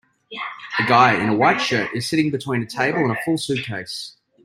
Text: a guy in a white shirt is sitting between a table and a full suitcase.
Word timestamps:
a 0.79 0.83
guy 0.87 1.13
in 1.13 1.29
a 1.29 1.35
white 1.35 1.59
shirt 1.59 1.87
is 1.95 2.07
sitting 2.09 2.31
between 2.31 2.63
a 2.63 2.65
table 2.65 2.97
and 2.99 3.11
a 3.11 3.17
full 3.23 3.37
suitcase. 3.37 4.15